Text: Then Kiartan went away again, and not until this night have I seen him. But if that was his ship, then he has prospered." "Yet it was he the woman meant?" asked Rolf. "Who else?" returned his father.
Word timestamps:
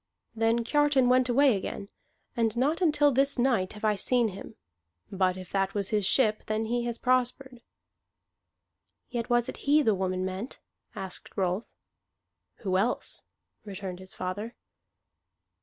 Then 0.35 0.63
Kiartan 0.63 1.09
went 1.09 1.29
away 1.29 1.55
again, 1.55 1.87
and 2.35 2.57
not 2.57 2.81
until 2.81 3.11
this 3.11 3.37
night 3.37 3.73
have 3.73 3.85
I 3.85 3.95
seen 3.95 4.29
him. 4.29 4.55
But 5.11 5.37
if 5.37 5.51
that 5.51 5.75
was 5.75 5.89
his 5.89 6.07
ship, 6.07 6.45
then 6.47 6.65
he 6.65 6.85
has 6.85 6.97
prospered." 6.97 7.61
"Yet 9.11 9.25
it 9.25 9.29
was 9.29 9.45
he 9.45 9.83
the 9.83 9.93
woman 9.93 10.25
meant?" 10.25 10.57
asked 10.95 11.37
Rolf. 11.37 11.65
"Who 12.61 12.79
else?" 12.79 13.25
returned 13.63 13.99
his 13.99 14.15
father. 14.15 14.55